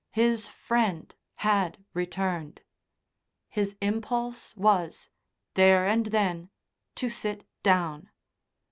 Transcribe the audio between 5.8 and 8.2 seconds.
and then, to sit down.